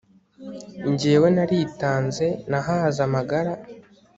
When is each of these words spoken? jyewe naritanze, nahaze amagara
jyewe 0.99 1.27
naritanze, 1.35 2.27
nahaze 2.49 2.99
amagara 3.07 3.53